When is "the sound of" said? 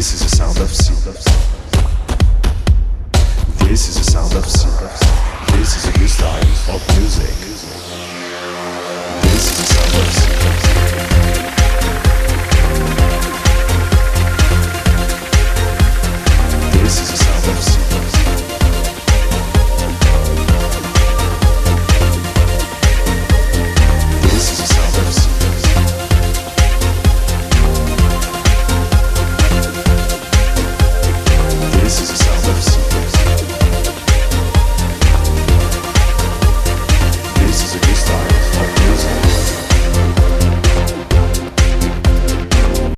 0.30-0.72, 3.98-4.46